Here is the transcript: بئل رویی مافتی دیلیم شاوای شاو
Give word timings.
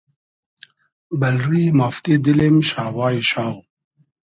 بئل 1.19 1.35
رویی 1.45 1.75
مافتی 1.77 2.13
دیلیم 2.23 2.55
شاوای 2.69 3.17
شاو 3.31 3.55